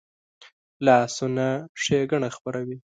لاسونه 0.85 1.47
ښېګڼه 1.81 2.29
خپروي 2.35 2.75